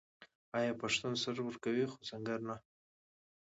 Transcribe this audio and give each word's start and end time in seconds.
آیا 0.57 0.71
پښتون 0.81 1.13
سر 1.23 1.35
ورکوي 1.45 1.85
خو 1.91 1.99
سنګر 2.09 2.39
نه؟ 2.49 2.55